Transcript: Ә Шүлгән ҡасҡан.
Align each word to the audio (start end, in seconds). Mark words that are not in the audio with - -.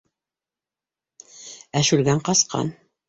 Ә 1.81 1.85
Шүлгән 1.91 2.23
ҡасҡан. 2.31 2.73